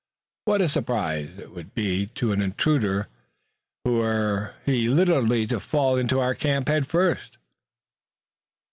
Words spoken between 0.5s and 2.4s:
a surprise it would be to